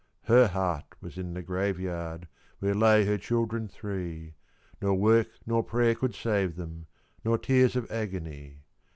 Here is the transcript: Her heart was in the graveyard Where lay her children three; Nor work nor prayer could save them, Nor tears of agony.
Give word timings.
Her 0.23 0.47
heart 0.47 0.95
was 0.99 1.19
in 1.19 1.35
the 1.35 1.43
graveyard 1.43 2.27
Where 2.57 2.73
lay 2.73 3.05
her 3.05 3.19
children 3.19 3.67
three; 3.67 4.33
Nor 4.81 4.95
work 4.95 5.27
nor 5.45 5.61
prayer 5.61 5.93
could 5.93 6.15
save 6.15 6.55
them, 6.55 6.87
Nor 7.23 7.37
tears 7.37 7.75
of 7.75 7.85
agony. 7.91 8.63